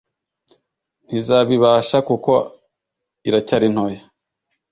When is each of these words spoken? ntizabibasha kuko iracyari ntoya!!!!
ntizabibasha 1.07 1.97
kuko 2.09 2.31
iracyari 3.27 3.67
ntoya!!!! 3.73 4.01